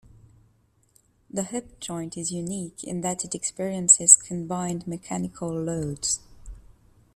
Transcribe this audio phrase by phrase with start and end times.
[1.29, 6.21] The hip joint is unique in that it experiences combined mechanical loads.